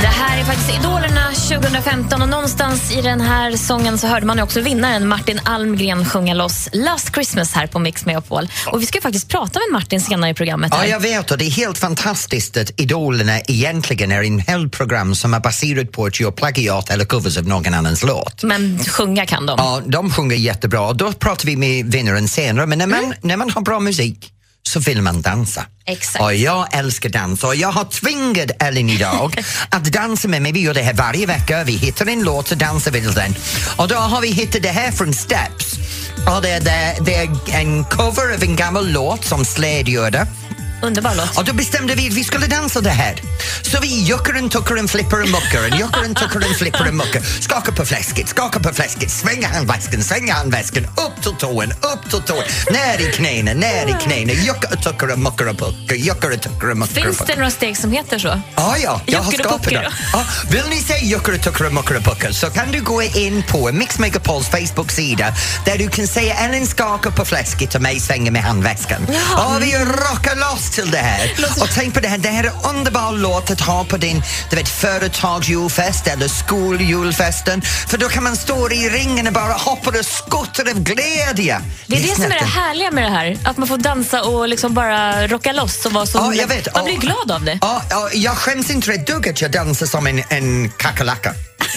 [0.00, 4.40] Det här är faktiskt Idolerna 2015 och någonstans i den här sången så hörde man
[4.40, 8.48] också vinnaren Martin Almgren sjunga loss Last Christmas här på Mix Megapol.
[8.66, 10.72] Och vi ska faktiskt prata med Martin senare i programmet.
[10.74, 10.86] Ja, Här.
[10.86, 15.34] jag vet och det är helt fantastiskt att Idolerna egentligen är en hel program som
[15.34, 18.42] är baserat på att göra plagiat eller covers av någon annans låt.
[18.42, 19.54] Men sjunga kan de.
[19.58, 23.50] Ja, de sjunger jättebra då pratar vi med vinnaren senare men när man, när man
[23.50, 24.33] har bra musik
[24.68, 25.66] så vill man dansa.
[25.86, 26.24] Exakt.
[26.24, 29.38] Och jag älskar dans och jag har tvingat Ellen idag
[29.70, 30.52] att dansa med mig.
[30.52, 31.64] Vi gör det här varje vecka.
[31.64, 33.34] Vi hittar en låt och dansar vi till den.
[33.76, 35.74] Och då har vi hittat det här från Steps.
[36.36, 37.28] Och det, det, det är
[37.60, 40.26] en cover av en gammal låt som Slade gjorde.
[40.84, 41.38] Underbar låt.
[41.38, 43.22] Och då bestämde vi att vi skulle dansa det här.
[43.62, 46.84] Så vi juckar en tuckar en flippar en muckar, en juckar en tuckar en flippar
[46.86, 47.20] en muckar.
[47.40, 52.22] Skaka på fläsket, skaka på fläsket, svänga handväskan, svänga handväskan, upp till tån, upp till
[52.22, 56.30] tån, ner i knäna, ner i knäna, jucka och tuckar och muckar och puckar, juckar
[56.30, 58.40] och tuckar och muckar och Finns det några steg som heter så?
[58.56, 59.82] Ja, ja, jag har och skapat då?
[60.12, 63.02] Ja, vill ni se Juckar och tuckar och muckar och puckar så kan du gå
[63.02, 68.00] in på Mix Megapols Facebook-sida där du kan se Ellen skaka på fläsket och mig
[68.00, 69.06] svänga med handväskan.
[69.36, 71.30] Ja, vi rockar loss till det här.
[71.60, 74.22] Och tänk på det här, det här är en underbar låt att ha på din
[74.50, 79.90] du vet, företagsjulfest eller skoljulfesten för då kan man stå i ringen och bara hoppa
[79.90, 81.60] och skutta av glädje.
[81.86, 83.38] Det är det som är det härliga med det här.
[83.44, 86.18] Att man får dansa och liksom bara rocka loss och vara så...
[86.18, 86.74] Ja, jag vet.
[86.74, 87.58] Man blir glad av det.
[87.60, 91.34] Ja, ja, jag skäms inte ett dugg att jag dansar som en, en kackerlacka.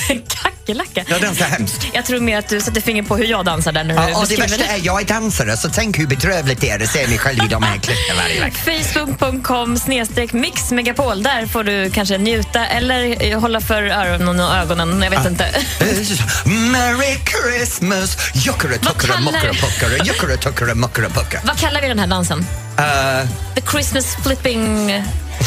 [0.68, 1.04] Kackerlacka.
[1.08, 1.88] Jag dansar hemskt.
[1.94, 4.28] Jag tror mer att du sätter fingret på hur jag dansar där du Ja, och
[4.28, 7.18] det värsta är, jag är dansare så tänk hur bedrövligt det är att se mig
[7.18, 8.58] själv i de här klippen varje vecka.
[8.94, 11.24] Facebook.com snedstreck mixmegapol.
[11.24, 15.02] Där får du kanske njuta eller eh, hålla för öronen och ögonen.
[15.02, 15.28] Jag vet Ah.
[15.30, 15.46] inte.
[16.46, 18.18] Merry Christmas!
[18.34, 21.42] Juckare, tuckare, kallar- muckare, puckare, juckare, tuckare, muckare, puckare.
[21.46, 22.40] Vad kallar vi den här dansen?
[22.40, 24.92] Uh, The Christmas flipping...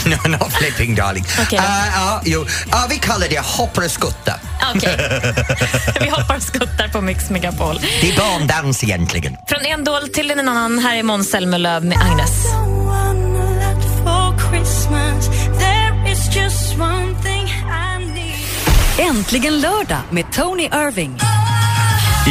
[0.06, 1.24] no, not flipping darling.
[1.40, 1.58] Okej.
[1.58, 4.34] Uh, jo, ja, vi kallar det hoppa och skutta.
[4.60, 4.96] Ah, Okej.
[6.00, 7.80] vi hoppar och skuttar på Mix Megapol.
[8.00, 9.36] Det är barndans egentligen.
[9.46, 10.78] Från en dål till en annan.
[10.78, 12.30] Här är Måns Zelmerlöw med Agnes.
[18.98, 21.18] Äntligen lördag med Tony Irving.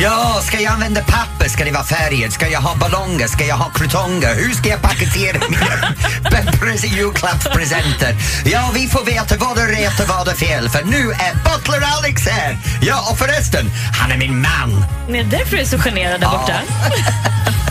[0.02, 1.50] Ja, ska jag använda papper?
[1.50, 2.30] Ska det vara färger?
[2.30, 3.28] Ska jag ha ballonger?
[3.28, 4.36] Ska jag ha krutonger?
[4.36, 5.96] Hur ska jag paketera mina...
[6.84, 8.16] Julklappspresenter.
[8.46, 11.82] Ja, vi får veta vad är rätt och vad är fel för nu är Butler
[11.98, 12.58] Alex här.
[12.82, 14.86] Ja, och förresten, han är min man.
[15.12, 16.54] Det är därför du är så generad där borta.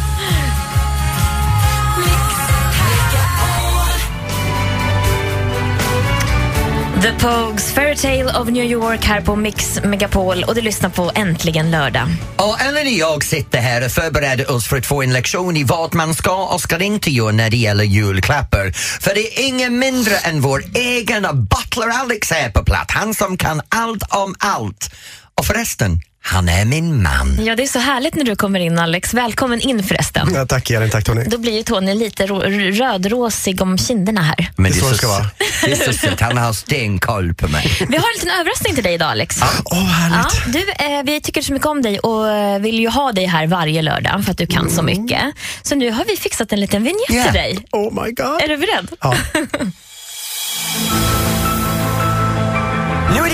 [7.02, 11.70] The Pogues Fairytale of New York här på Mix Megapol och du lyssnar på Äntligen
[11.70, 12.08] lördag.
[12.36, 15.64] Och Ellen och jag sitter här och förbereder oss för att få en lektion i
[15.64, 18.72] vad man ska och ska inte göra när det gäller julklappar.
[19.00, 22.94] För det är ingen mindre än vår egen Butler Alex här på plats.
[22.94, 24.90] Han som kan allt om allt.
[25.34, 27.38] Och förresten, han är min man.
[27.44, 29.14] Ja, det är så härligt när du kommer in Alex.
[29.14, 30.30] Välkommen in förresten.
[30.34, 31.24] Ja, tack Elin, tack Tony.
[31.24, 32.40] Då blir ju Tony lite ro-
[32.72, 34.50] rödrosig om kinderna här.
[34.56, 35.26] Men Det är så det ska vara.
[35.64, 36.20] det är så sött.
[36.20, 37.66] Han har stenkoll på mig.
[37.88, 39.36] Vi har en liten överraskning till dig idag Alex.
[39.42, 40.52] Åh, Ja, härligt.
[40.52, 43.46] du, eh, vi tycker så mycket om dig och eh, vill ju ha dig här
[43.46, 45.22] varje lördag för att du kan så mycket.
[45.62, 47.24] Så nu har vi fixat en liten vignett Ja.
[47.24, 47.58] till dig.
[47.72, 48.42] Oh my god.
[48.42, 48.88] Är du beredd?
[49.00, 49.14] Ja.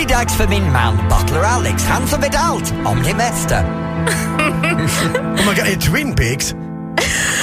[0.05, 1.85] Är dags för min man Butler Alex.
[1.85, 3.65] Han som vet allt om det mesta.
[5.37, 6.55] Oh my god, är Twin Peaks?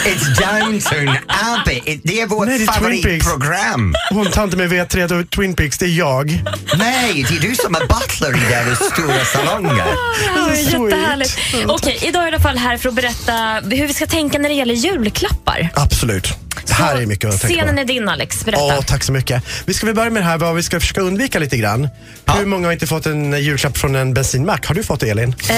[0.06, 1.82] It's Downton Abbey.
[1.86, 3.26] It- Det är vårt Nej, det är Twin Peaks.
[3.26, 3.96] favoritprogram.
[4.10, 6.44] Hon tanten med V3 och Twin Peaks, det är jag.
[6.78, 9.86] Nej, det är du som är butler i deras stora salonger.
[10.36, 11.38] Ja, Det är jättehärligt.
[11.68, 13.34] Okej, idag är jag i alla fall här för att berätta
[13.76, 15.70] hur vi ska tänka när det gäller julklappar.
[15.74, 16.34] Absolut.
[16.68, 17.82] Det här är mycket att tänka Scenen på.
[17.82, 18.64] är din Alex, berätta.
[18.64, 19.44] Åh, tack så mycket.
[19.66, 21.88] Vi ska väl börja med det här vad vi ska försöka undvika lite grann.
[22.38, 24.66] Hur många har inte fått en julklapp från en bensinmack?
[24.68, 25.30] Har du fått det Elin?
[25.50, 25.56] Eh,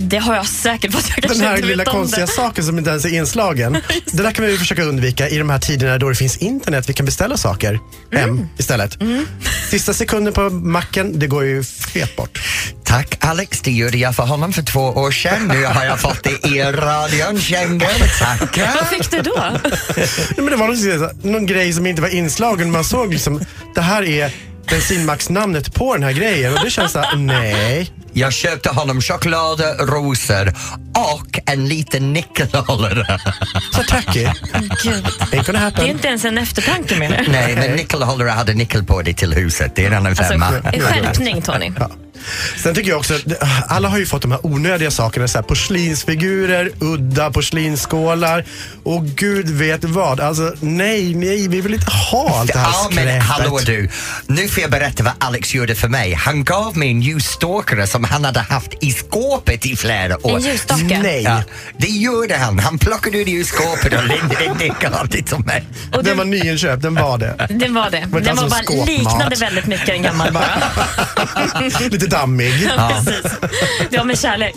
[0.00, 1.04] det har jag säkert fått.
[1.08, 2.32] Jag kanske Den här inte lilla om konstiga det.
[2.32, 3.65] saken som inte ens är inslagen.
[3.72, 6.88] Det där kan vi försöka undvika i de här tiderna då det finns internet.
[6.88, 7.80] Vi kan beställa saker
[8.12, 8.48] hem Mm.
[8.58, 8.98] istället.
[9.70, 12.42] Sista sekunden på macken, det går ju fet bort.
[12.84, 15.48] Tack Alex, det gjorde jag för honom för två år sedan.
[15.48, 17.40] Nu har jag fått det i radion.
[17.40, 18.74] Kängor, tackar.
[18.74, 19.34] Vad fick du då?
[19.96, 22.70] Nej, men det var någon, någon grej som inte var inslagen.
[22.70, 23.40] Man såg liksom,
[23.74, 24.30] det här är
[24.68, 27.90] bensinmacksnamnet på den här grejen och det känns så här, nej.
[28.12, 30.54] Jag köpte honom choklad, rosor
[30.94, 33.20] och en liten nickelhållare.
[33.72, 34.26] Så tacky.
[34.84, 35.04] Gud.
[35.04, 37.24] Ain't gonna Det är inte ens en eftertanke med det.
[37.32, 39.72] Nej, men nickelhållare hade nickel på det till huset.
[39.76, 40.50] Det är en annan Alltså, femma.
[40.62, 41.72] skärpning Tony.
[41.78, 41.90] Ja.
[42.62, 43.14] Sen tycker jag också,
[43.68, 48.44] alla har ju fått de här onödiga sakerna, så här porslinsfigurer, udda porslinsskålar
[48.84, 50.20] och gud vet vad.
[50.20, 53.22] Alltså nej, nej, vi vill inte ha allt det här Ja, men skräpet.
[53.22, 53.88] hallå du.
[54.26, 56.12] Nu får jag berätta vad Alex gjorde för mig.
[56.14, 60.36] Han gav mig en ljusstakare som han hade haft i skåpet i flera år.
[60.36, 61.00] En ljusstake?
[61.02, 61.22] Nej.
[61.22, 61.42] Ja,
[61.78, 62.58] det gjorde han.
[62.58, 65.64] Han plockade ur det ur skåpet och lämnade en nickel av det till mig.
[65.92, 67.46] Och Den var nyinköpt, den var det.
[67.50, 68.00] det var det.
[68.00, 68.88] Den var alltså bara skåpmat.
[68.88, 70.62] liknade väldigt mycket en gammal bara.
[71.80, 72.52] Lite dammig.
[72.76, 73.32] Precis.
[73.90, 74.54] Det var med kärlek.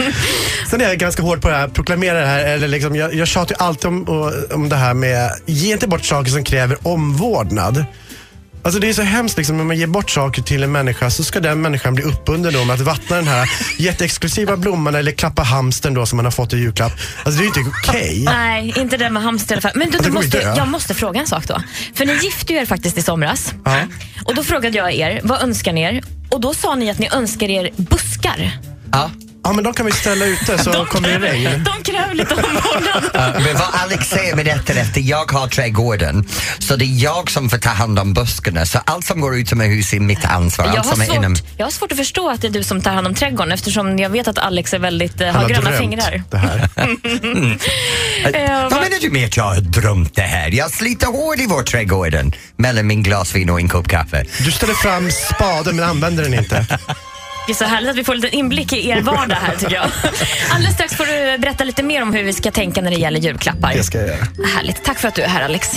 [0.70, 3.28] Sen är jag ganska hård på det här, proklamera det här, eller liksom, jag, jag
[3.28, 7.84] tjatar ju alltid om, om det här med, ge inte bort saker som kräver omvårdnad.
[8.64, 11.24] Alltså det är så hemskt liksom, när man ger bort saker till en människa så
[11.24, 15.42] ska den människan bli uppbunden då med att vattna den här jätteexklusiva blomman eller klappa
[15.42, 16.92] hamstern då som man har fått i julklapp.
[17.22, 18.22] Alltså det är ju inte okej.
[18.24, 19.72] Nej, inte det med hamster i alla fall.
[19.74, 21.62] Men du, du måste, jag måste fråga en sak då.
[21.94, 23.54] För ni gifte ju er faktiskt i somras.
[23.64, 23.76] Ja.
[24.24, 26.02] Och då frågade jag er, vad önskar ni er?
[26.32, 28.50] Och då sa ni att ni önskar er buskar.
[28.92, 29.10] Ja.
[29.44, 31.64] Ja men de kan vi ställa ute så kommer det regn.
[31.76, 33.42] de kräver lite omvårdnad.
[33.44, 36.24] Men vad Alex säger med detta efter, jag har trädgården
[36.58, 39.92] så det är jag som får ta hand om buskarna så allt som går utomhus
[39.92, 40.66] är mitt ansvar.
[40.66, 41.36] Jag allt har, som är inom...
[41.36, 43.52] svårt, jag har svårt att förstå att det är du som tar hand om trädgården
[43.52, 46.22] eftersom jag vet att Alex är väldigt, Han har har gröna fingrar.
[46.30, 46.68] det här.
[48.34, 50.50] Eh, Vad vad- menar du med att jag har drömt det här?
[50.50, 54.24] Jag sliter hårt i vår trädgården mellan min glasvin och en kopp kaffe.
[54.38, 56.66] Du ställer fram spaden men använder den inte.
[57.46, 59.84] Det är så härligt att vi får lite inblick i er vardag här tycker jag.
[60.50, 63.20] Alldeles strax får du berätta lite mer om hur vi ska tänka när det gäller
[63.20, 63.72] julklappar.
[63.74, 64.26] Det ska jag göra.
[64.56, 64.84] Härligt.
[64.84, 65.68] Tack för att du är här Alex.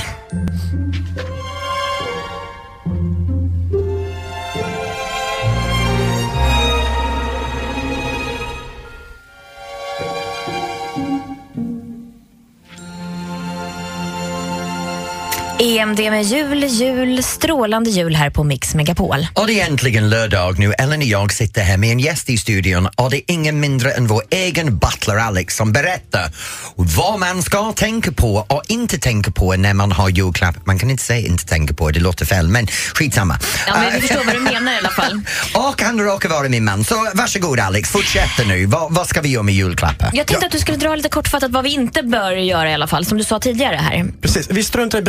[15.78, 19.28] EMD med jul, jul, strålande jul här på Mix Megapol.
[19.34, 20.74] Och det är äntligen lördag nu.
[20.74, 23.92] Ellen och jag sitter här med en gäst i studion och det är ingen mindre
[23.92, 26.32] än vår egen butler Alex som berättar
[26.76, 30.66] vad man ska tänka på och inte tänka på när man har julklapp.
[30.66, 33.40] Man kan inte säga inte tänka på, det låter fel, men skitsamma.
[33.68, 35.22] Ja, men vi Eh, förstår vad du menar i alla fall.
[35.70, 36.84] och han råkar vara min man.
[36.84, 38.66] Så varsågod Alex, fortsätt nu.
[38.66, 40.10] Vad, vad ska vi göra med julklappar?
[40.14, 42.88] Jag tänkte att du skulle dra lite kortfattat vad vi inte bör göra i alla
[42.88, 44.06] fall, som du sa tidigare här.
[44.22, 44.48] Precis.
[44.50, 45.02] Vi struntar i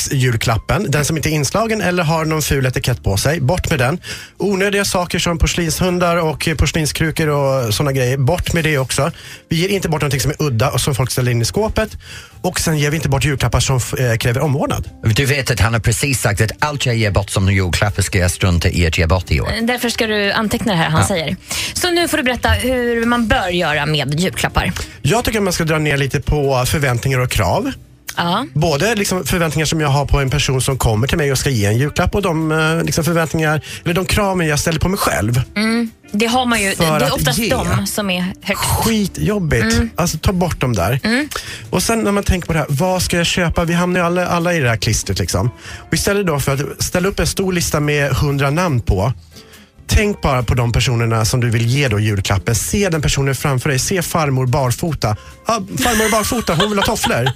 [0.00, 0.90] bensinmax-julklappen.
[0.90, 3.40] Den som inte är inslagen eller har någon ful etikett på sig.
[3.40, 3.98] Bort med den.
[4.38, 8.16] Onödiga saker som porslinshundar och porslinskrukor och sådana grejer.
[8.16, 9.10] Bort med det också.
[9.48, 11.96] Vi ger inte bort någonting som är udda och som folk ställer in i skåpet.
[12.42, 14.88] Och sen ger vi inte bort julklappar som eh, kräver omvårdnad.
[15.02, 18.18] Du vet att han har precis sagt att allt jag ger bort som julklappar ska
[18.18, 19.52] jag strunta i att ge bort i år.
[19.62, 21.36] Därför ska du anteckna det här han säger.
[21.74, 24.72] Så nu får du berätta hur man bör göra med julklappar.
[25.02, 27.72] Jag tycker att man ska dra ner lite på förväntningar och krav.
[28.16, 28.46] Ja.
[28.54, 31.50] Både liksom förväntningar som jag har på en person som kommer till mig och ska
[31.50, 34.98] ge en julklapp och de eh, liksom förväntningar, eller de kraven jag ställer på mig
[34.98, 35.42] själv.
[36.12, 36.74] Det har man ju.
[36.74, 38.64] För det är oftast de som är högst.
[38.64, 39.80] Skitjobbigt.
[39.96, 41.00] Alltså ta bort dem där.
[41.70, 43.64] Och sen när man tänker på det här, vad ska jag köpa?
[43.64, 45.18] Vi hamnar ju alla, alla i det här klistret.
[45.18, 45.50] Liksom.
[45.88, 49.12] Och istället då för att ställa upp en stor lista med hundra namn på,
[49.92, 52.54] Tänk bara på de personerna som du vill ge då julklappen.
[52.54, 53.78] Se den personen framför dig.
[53.78, 55.16] Se farmor barfota.
[55.50, 57.30] Ah, farmor barfota, hon vill ha tofflor.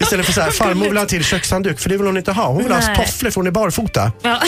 [0.00, 2.46] Istället för så här, farmor vill ha till kökshandduk, för det vill hon inte ha.
[2.46, 2.96] Hon vill ha Nej.
[2.96, 4.12] tofflor för hon är barfota.
[4.22, 4.42] Ja.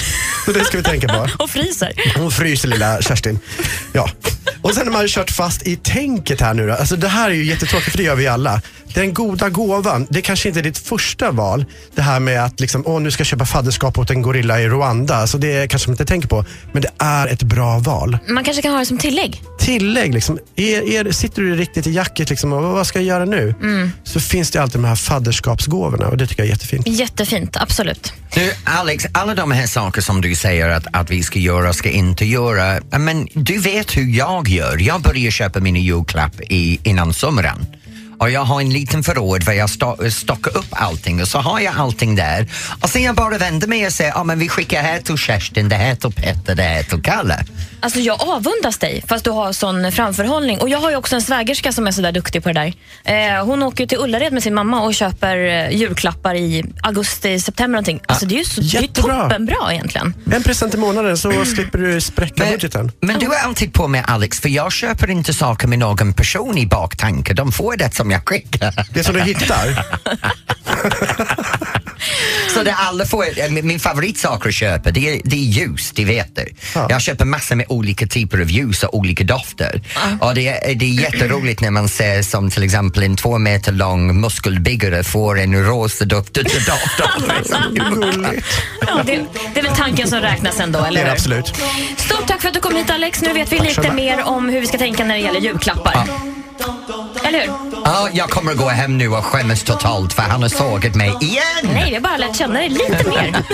[0.44, 1.28] Så det ska vi tänka på.
[1.44, 1.92] Och fryser.
[2.18, 3.38] Hon fryser lilla Kerstin.
[3.92, 4.10] Ja.
[4.62, 6.72] Och sen har man kört fast i tänket här nu då.
[6.72, 8.60] Alltså det här är ju jättetråkigt för det gör vi alla.
[8.94, 11.64] Den goda gåvan, det kanske inte är ditt första val.
[11.94, 14.68] Det här med att liksom, åh, nu ska jag köpa fadderskap åt en gorilla i
[14.68, 15.16] Rwanda.
[15.16, 16.44] Alltså det kanske man inte tänker på.
[16.72, 18.18] Men det är ett bra val.
[18.28, 19.42] Man kanske kan ha det som tillägg.
[19.58, 23.24] Tillägg, liksom, är, är, sitter du riktigt i jacket liksom, och vad ska jag göra
[23.24, 23.54] nu?
[24.04, 26.86] Så finns det alltid de här fadderskapsgåvorna och det tycker jag är jättefint.
[26.88, 28.12] Jättefint, absolut.
[28.34, 31.74] Du, Alex, alla de här saker som du säger att, att vi ska göra och
[31.74, 34.78] ska inte göra, men du vet hur jag gör.
[34.78, 37.66] Jag börjar köpa mina julklapp i, innan sommaren.
[38.18, 41.60] Och jag har en liten förråd där jag sto- stockar upp allting och så har
[41.60, 42.46] jag allting där.
[42.80, 45.68] Och sen jag bara vänder mig och säger, ja men vi skickar här till Kerstin,
[45.68, 47.44] det här till Petter, det här till Kalle.
[47.80, 50.58] Alltså jag avundas dig fast du har sån framförhållning.
[50.60, 52.72] Och jag har ju också en svägerska som är sådär duktig på det
[53.04, 53.36] där.
[53.38, 57.40] Eh, hon åker ju till Ullared med sin mamma och köper eh, julklappar i augusti,
[57.40, 58.00] september någonting.
[58.06, 60.14] Alltså det är ju så, det är toppenbra egentligen.
[60.32, 62.92] En present i månaden så slipper du spräcka budgeten.
[63.00, 66.58] men du är alltid på med Alex, för jag köper inte saker med någon person
[66.58, 67.34] i baktanke.
[67.34, 68.86] De får det som jag skickar.
[68.92, 69.86] Det som du hittar.
[72.56, 75.92] Så det alla får, eh, min min favoritsaker att köpa det är, det är ljus,
[75.94, 76.46] det vet du.
[76.74, 76.86] Ja.
[76.90, 79.82] Jag köper massor med olika typer av ljus och olika dofter.
[80.20, 83.72] Och det är, det är jätteroligt när man ser som till exempel en två meter
[83.72, 86.36] lång muskelbyggare får en rosa doft.
[88.86, 89.20] Ja, det,
[89.54, 91.10] det är väl tanken som räknas ändå, eller hur?
[91.10, 91.46] absolut.
[91.96, 93.22] Stort tack för att du kom hit Alex.
[93.22, 96.08] Nu vet vi Tack lite mer om hur vi ska tänka när det gäller julklappar.
[97.28, 97.52] Eller hur?
[97.84, 101.12] Ja, jag kommer att gå hem nu och skämmas totalt för han har sågat mig
[101.20, 101.42] igen.
[101.62, 103.44] Nej, vi har bara lärt känna dig lite mer.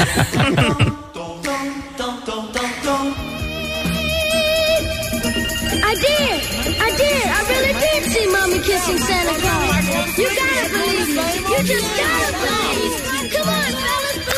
[5.91, 6.41] I did!
[6.87, 7.25] I did!
[7.25, 10.19] I really did see Mommy kissing Santa Claus!
[10.19, 11.23] You gotta believe me!
[11.51, 13.33] You just gotta believe!
[13.33, 13.62] Come on!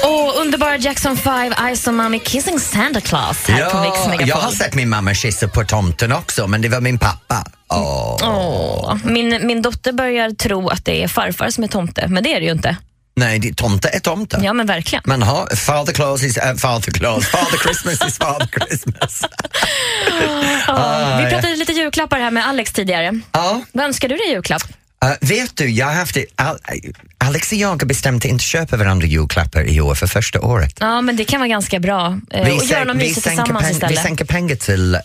[0.05, 4.29] Och underbara Jackson 5, Ice on Mommy Kissing Santa Claus här på Mix Ja, Megapol.
[4.29, 7.45] jag har sett min mamma kissa på tomten också, men det var min pappa.
[7.69, 8.17] Åh.
[8.23, 12.35] Åh, min, min dotter börjar tro att det är farfar som är tomte, men det
[12.35, 12.77] är det ju inte.
[13.17, 14.40] Nej, det, tomte är tomte.
[14.43, 15.03] Ja, men verkligen.
[15.07, 19.21] Man har Father Claus is uh, Father Claus, Father Christmas is Father Christmas.
[20.67, 23.21] Ja, vi pratade lite julklappar här med Alex tidigare.
[23.33, 23.61] Ja.
[23.73, 24.62] Vad önskar du dig i julklapp?
[25.05, 26.59] Uh, vet du, jag har haft det, Al-
[27.19, 30.77] Alex och jag har bestämt att inte köpa varandra julklappar i år för första året.
[30.81, 32.19] Ja, men det kan vara ganska bra.
[32.31, 34.03] Eh, och göra något mysigt tillsammans pen- vi istället.
[34.03, 35.01] sänker pengar till uh,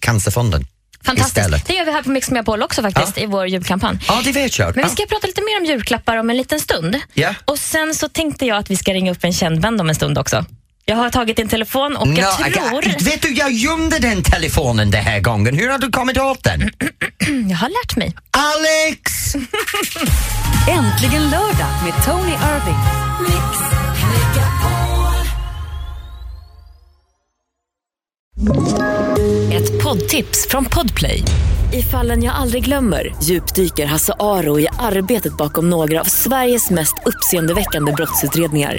[0.00, 0.66] Cancerfonden
[1.04, 1.36] Fantastiskt.
[1.38, 1.66] istället.
[1.66, 3.98] Det gör vi här på Mix Megapol också faktiskt, i vår julkampanj.
[4.08, 4.66] Ja, det vet jag.
[4.66, 4.88] Men vi Ja.
[4.88, 6.96] ska prata lite mer om julklappar om en liten stund.
[7.14, 7.34] Ja.
[7.44, 9.94] Och sen så tänkte jag att vi ska ringa upp en känd vän om en
[9.94, 10.44] stund också.
[10.90, 12.84] Jag har tagit din telefon och jag Nå, tror...
[12.84, 15.58] jag- vet du, jag gömde den telefonen den här gången.
[15.58, 16.60] Hur har du kommit åt den?
[17.50, 18.14] Jag har lärt mig.
[18.30, 19.34] Alex!
[20.68, 22.80] Äntligen lördag med Tony Irving.
[29.52, 31.22] Ett poddtips från Podplay.
[31.72, 36.94] I fallen jag aldrig glömmer djupdyker Hasse Aro i arbetet bakom några av Sveriges mest
[37.06, 38.78] uppseendeväckande brottsutredningar.